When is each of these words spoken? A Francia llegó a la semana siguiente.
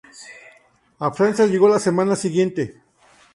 A 0.99 1.11
Francia 1.11 1.45
llegó 1.45 1.67
a 1.67 1.73
la 1.73 1.79
semana 1.79 2.15
siguiente. 2.15 2.81